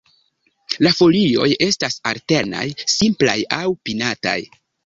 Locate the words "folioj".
0.99-1.49